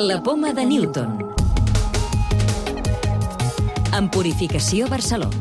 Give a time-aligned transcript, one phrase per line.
[0.00, 1.18] La poma de Newton.
[3.92, 5.36] En Purificació Barcelona.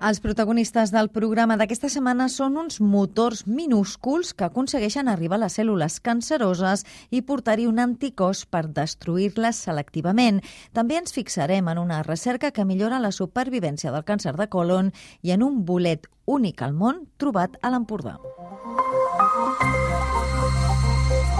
[0.00, 5.58] Els protagonistes del programa d'aquesta setmana són uns motors minúsculs que aconsegueixen arribar a les
[5.60, 10.40] cèl·lules canceroses i portar-hi un anticòs per destruir-les selectivament.
[10.72, 15.36] També ens fixarem en una recerca que millora la supervivència del càncer de colon i
[15.36, 18.16] en un bolet únic al món trobat a l'Empordà.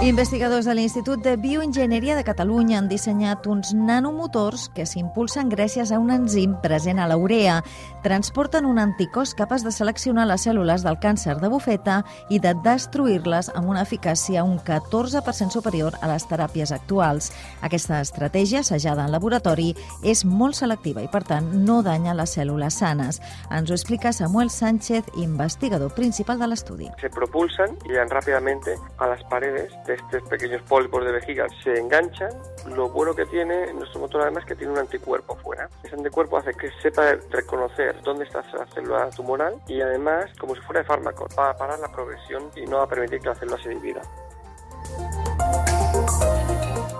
[0.03, 5.99] Investigadors de l'Institut de Bioenginyeria de Catalunya han dissenyat uns nanomotors que s'impulsen gràcies a
[6.01, 7.61] un enzim present a la urea.
[8.03, 13.53] Transporten un anticòs capaç de seleccionar les cèl·lules del càncer de bufeta i de destruir-les
[13.55, 17.31] amb una eficàcia un 14% superior a les teràpies actuals.
[17.63, 19.71] Aquesta estratègia, assajada en laboratori,
[20.03, 23.21] és molt selectiva i, per tant, no danya les cèl·lules sanes.
[23.47, 26.91] Ens ho explica Samuel Sánchez, investigador principal de l'estudi.
[26.99, 31.79] Se propulsan y llegan rápidamente a las paredes de estos pequeños pólipos de vejiga se
[31.79, 32.31] enganchan.
[32.75, 35.69] Lo bueno que tiene nuestro motor además es que tiene un anticuerpo fuera.
[35.83, 40.61] Ese anticuerpo hace que sepa reconocer dónde está la célula tumoral y además, como si
[40.61, 43.35] fuera de fármaco, va a parar la progresión y no va a permitir que la
[43.35, 44.01] célula se divida.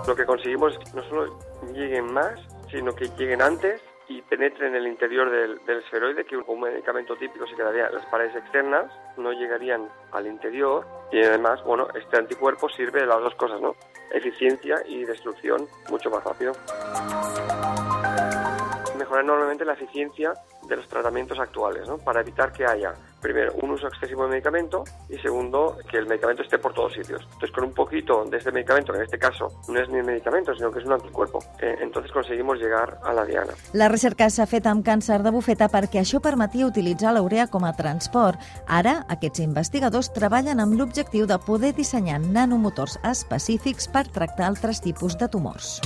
[0.06, 1.38] Lo que conseguimos es que no solo
[1.72, 2.38] lleguen más,
[2.70, 7.16] sino que lleguen antes y penetre en el interior del, del esferoide, que un medicamento
[7.16, 12.18] típico se quedaría en las paredes externas, no llegarían al interior y además, bueno, este
[12.18, 13.74] anticuerpo sirve de las dos cosas, ¿no?
[14.12, 16.52] Eficiencia y destrucción mucho más rápido.
[19.14, 20.32] Mejorar enormemente la eficiencia
[20.66, 21.98] de los tratamientos actuales, ¿no?
[21.98, 26.42] Para evitar que haya, primero, un uso excesivo de medicamento y segundo, que el medicamento
[26.42, 27.22] esté por todos sitios.
[27.22, 30.54] Entonces, con un poquito de este medicamento, que en este caso no és ni medicamento,
[30.54, 33.54] sinó que és un anticuerpo, eh, entonces conseguimos llegar a la diana.
[33.72, 37.74] La recerca s'ha fet amb càncer de bufeta perquè això permetia utilitzar l'urea com a
[37.76, 38.40] transport.
[38.66, 45.14] Ara, aquests investigadors treballen amb l'objectiu de poder dissenyar nanomotors específics per tractar altres tipus
[45.14, 45.78] de tumors.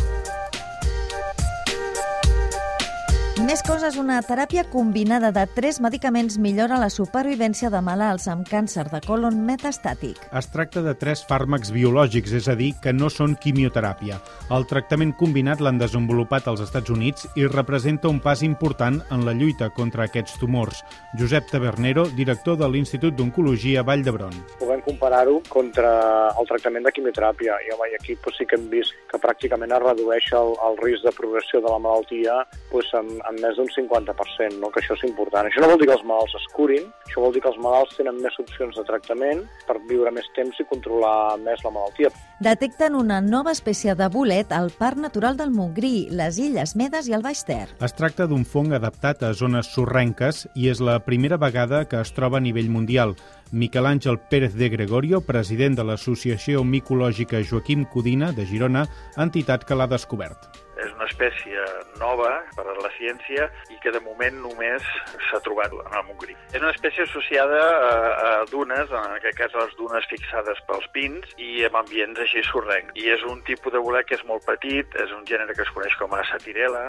[3.47, 8.89] Més coses, una teràpia combinada de tres medicaments millora la supervivència de malalts amb càncer
[8.91, 10.19] de colon metastàtic.
[10.35, 14.19] Es tracta de tres fàrmacs biològics, és a dir, que no són quimioteràpia.
[14.51, 19.37] El tractament combinat l'han desenvolupat als Estats Units i representa un pas important en la
[19.39, 20.83] lluita contra aquests tumors.
[21.21, 24.35] Josep Tabernero, director de l'Institut d'Oncologia Vall d'Hebron.
[24.59, 25.95] Podem comparar-ho contra
[26.35, 29.79] el tractament de quimioteràpia i home, i aquí doncs, sí que hem vist que pràcticament
[29.79, 32.43] es redueix el, el risc de progressió de la malaltia
[32.75, 34.71] doncs, amb, amb més d'un 50%, no?
[34.73, 35.47] que això és important.
[35.49, 37.97] Això no vol dir que els malalts es curin, això vol dir que els malalts
[37.99, 42.13] tenen més opcions de tractament per viure més temps i controlar més la malaltia.
[42.45, 47.17] Detecten una nova espècie de bolet al Parc Natural del Montgrí, les Illes Medes i
[47.17, 47.67] el Baix Ter.
[47.85, 52.15] Es tracta d'un fong adaptat a zones sorrenques i és la primera vegada que es
[52.17, 53.17] troba a nivell mundial.
[53.51, 59.77] Miquel Àngel Pérez de Gregorio, president de l'Associació Micològica Joaquim Codina de Girona, entitat que
[59.77, 60.68] l'ha descobert
[60.99, 61.65] una espècie
[62.01, 64.85] nova per a la ciència i que de moment només
[65.29, 66.35] s'ha trobat en el Montgrí.
[66.51, 67.93] És una espècie associada a,
[68.29, 72.43] a dunes, en aquest cas a les dunes fixades pels pins i amb ambients així
[72.51, 72.97] sorrencs.
[72.99, 75.73] I és un tipus de bolet que és molt petit, és un gènere que es
[75.77, 76.89] coneix com a satirela.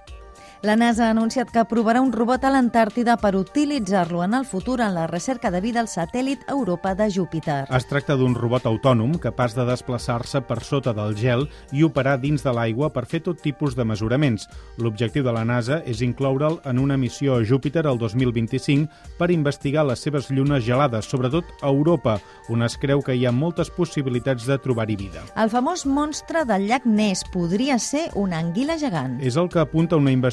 [0.61, 4.81] La NASA ha anunciat que aprovarà un robot a l'Antàrtida per utilitzar-lo en el futur
[4.83, 7.61] en la recerca de vida al satèl·lit Europa de Júpiter.
[7.71, 12.43] Es tracta d'un robot autònom capaç de desplaçar-se per sota del gel i operar dins
[12.43, 14.49] de l'aigua per fer tot tipus de mesuraments.
[14.83, 19.85] L'objectiu de la NASA és incloure'l en una missió a Júpiter el 2025 per investigar
[19.87, 22.17] les seves llunes gelades, sobretot a Europa,
[22.49, 25.23] on es creu que hi ha moltes possibilitats de trobar-hi vida.
[25.39, 29.21] El famós monstre del llac Ness podria ser una anguila gegant.
[29.23, 30.28] És el que apunta una investigació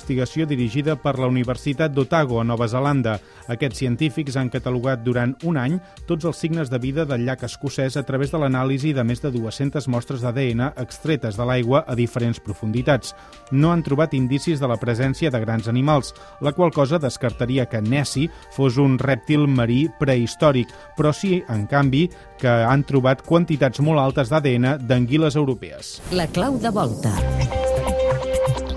[0.47, 3.19] dirigida per la Universitat d'Otago, a Nova Zelanda.
[3.49, 7.97] Aquests científics han catalogat durant un any tots els signes de vida del llac escocès
[7.97, 12.41] a través de l'anàlisi de més de 200 mostres d'ADN extretes de l'aigua a diferents
[12.41, 13.15] profunditats.
[13.53, 17.81] No han trobat indicis de la presència de grans animals, la qual cosa descartaria que
[17.81, 22.09] Nessie fos un rèptil marí prehistòric, però sí, en canvi,
[22.41, 26.01] que han trobat quantitats molt altes d'ADN d'anguiles europees.
[26.13, 27.15] La clau de volta.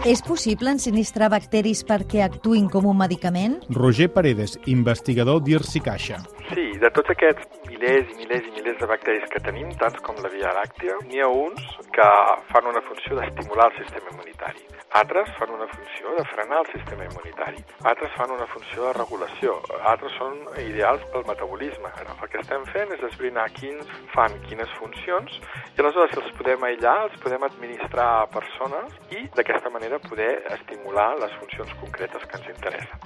[0.10, 3.60] És possible ensinistrar bacteris perquè actuïn com un medicament?
[3.78, 6.18] Roger Paredes, investigador d'IRSI Caixa.
[6.50, 10.18] Sí, de tots aquests milers i milers i milers de bacteris que tenim, tants com
[10.24, 11.62] la Via Làctia, n'hi ha uns
[11.94, 12.10] que
[12.50, 14.66] fan una funció d'estimular el sistema immunitari.
[14.98, 17.62] Altres fan una funció de frenar el sistema immunitari.
[17.86, 19.60] Altres fan una funció de regulació.
[19.86, 21.92] Altres són ideals pel metabolisme.
[22.02, 23.86] Ara, el que estem fent és esbrinar quins
[24.16, 29.28] fan quines funcions i aleshores si els podem aïllar, els podem administrar a persones i
[29.38, 32.98] d'aquesta manera poder estimular les funcions concretes que ens interessen.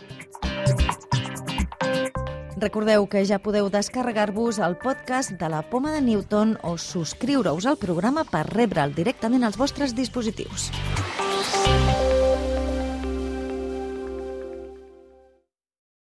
[2.63, 7.81] Recordeu que ja podeu descarregar-vos el podcast de la Poma de Newton o subscriure-us al
[7.81, 10.71] programa per rebre'l directament als vostres dispositius.